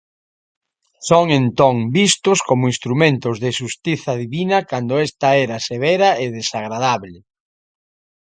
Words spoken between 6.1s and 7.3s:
e desagradable.